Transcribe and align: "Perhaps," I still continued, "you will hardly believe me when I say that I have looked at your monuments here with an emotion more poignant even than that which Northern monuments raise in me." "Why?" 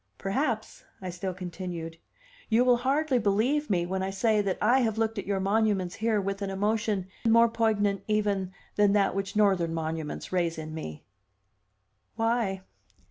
"Perhaps," 0.17 0.83
I 0.99 1.11
still 1.11 1.35
continued, 1.35 1.97
"you 2.49 2.65
will 2.65 2.77
hardly 2.77 3.19
believe 3.19 3.69
me 3.69 3.85
when 3.85 4.01
I 4.01 4.09
say 4.09 4.41
that 4.41 4.57
I 4.59 4.79
have 4.79 4.97
looked 4.97 5.19
at 5.19 5.27
your 5.27 5.39
monuments 5.39 5.93
here 5.93 6.19
with 6.19 6.41
an 6.41 6.49
emotion 6.49 7.05
more 7.23 7.47
poignant 7.47 8.01
even 8.07 8.51
than 8.77 8.93
that 8.93 9.13
which 9.13 9.35
Northern 9.35 9.75
monuments 9.75 10.31
raise 10.31 10.57
in 10.57 10.73
me." 10.73 11.03
"Why?" 12.15 12.63